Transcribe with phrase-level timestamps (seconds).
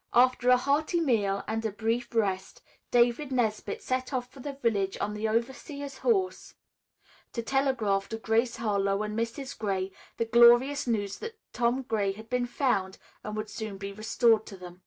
[0.15, 4.97] After a hearty meal and a brief rest, David Nesbit set off for the village
[4.99, 6.55] on the overseer's horse
[7.33, 9.55] to telegraph to Grace Harlowe and Mrs.
[9.55, 14.47] Gray the glorious news that Tom Gray had been found and would soon be restored
[14.47, 14.79] to them.